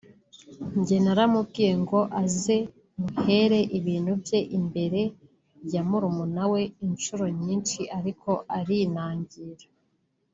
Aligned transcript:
“Jye 0.85 0.97
naramubwiye 1.05 1.73
ngo 1.81 1.99
aze 2.21 2.57
muhere 2.99 3.59
ibintu 3.79 4.11
bye 4.21 4.39
imbere 4.57 5.01
ya 5.73 5.81
murumuna 5.89 6.43
we 6.51 6.61
inshuro 6.85 7.25
nyinshi 7.41 7.79
ariko 7.97 8.29
arinangira 8.57 9.67